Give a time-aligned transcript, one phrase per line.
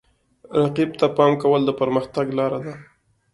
[0.61, 2.73] رقیب ته پام کول د پرمختګ لاره ده.